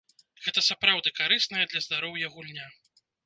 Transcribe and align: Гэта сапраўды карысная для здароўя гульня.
Гэта 0.45 0.61
сапраўды 0.69 1.13
карысная 1.19 1.65
для 1.73 1.83
здароўя 1.87 2.31
гульня. 2.39 2.65